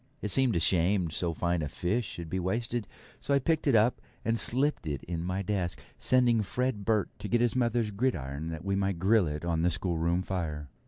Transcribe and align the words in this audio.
It 0.19 0.31
seemed 0.31 0.55
a 0.55 0.59
shame 0.59 1.11
so 1.11 1.31
fine 1.31 1.61
a 1.61 1.67
fish 1.67 2.05
should 2.07 2.27
be 2.27 2.39
wasted, 2.39 2.87
so 3.19 3.35
I 3.35 3.37
picked 3.37 3.67
it 3.67 3.75
up 3.75 4.01
and 4.25 4.39
slipped 4.39 4.87
it 4.87 5.03
in 5.03 5.23
my 5.23 5.43
desk, 5.43 5.79
sending 5.99 6.41
Fred 6.41 6.83
Burt 6.85 7.11
to 7.19 7.27
get 7.27 7.39
his 7.39 7.55
mother's 7.55 7.91
gridiron 7.91 8.49
that 8.49 8.65
we 8.65 8.75
might 8.75 8.97
grill 8.97 9.27
it 9.27 9.45
on 9.45 9.61
the 9.61 9.69
schoolroom 9.69 10.23
fire. 10.23 10.69